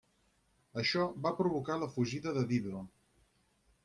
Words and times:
Això 0.83 1.03
va 1.25 1.33
provocar 1.41 1.75
la 1.81 1.89
fugida 1.97 2.33
de 2.39 2.47
Dido. 2.53 2.81